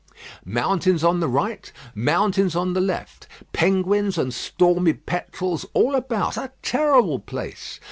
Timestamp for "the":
1.19-1.27, 2.73-2.81